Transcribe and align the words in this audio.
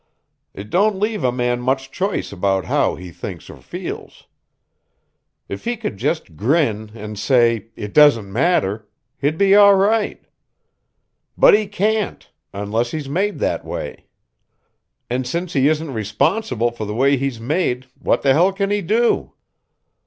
It 0.55 0.71
don't 0.71 0.97
leave 0.99 1.23
a 1.23 1.31
man 1.31 1.61
much 1.61 1.91
choice 1.91 2.31
about 2.31 2.65
how 2.65 2.95
he 2.95 3.11
thinks 3.11 3.51
or 3.51 3.61
feels. 3.61 4.25
If 5.47 5.65
he 5.65 5.77
could 5.77 5.97
just 5.97 6.35
grin 6.35 6.93
and 6.95 7.19
say 7.19 7.67
'It 7.75 7.93
doesn't 7.93 8.33
matter', 8.33 8.87
he'd 9.19 9.37
be 9.37 9.53
all 9.53 9.75
right. 9.75 10.25
But 11.37 11.53
he 11.53 11.67
can't, 11.67 12.27
unless 12.51 12.89
he's 12.89 13.07
made 13.07 13.37
that 13.41 13.63
way. 13.63 14.07
And 15.07 15.27
since 15.27 15.53
he 15.53 15.67
isn't 15.67 15.93
responsible 15.93 16.71
for 16.71 16.85
the 16.85 16.95
way 16.95 17.15
he's 17.15 17.39
made, 17.39 17.85
what 17.99 18.23
the 18.23 18.33
hell 18.33 18.51
can 18.51 18.71
he 18.71 18.81
do?" 18.81 19.33